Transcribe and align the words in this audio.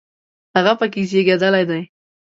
هغه 0.55 0.73
په 0.79 0.85
کې 0.91 1.01
زیږېدلی 1.09 1.63
دی. 1.69 1.81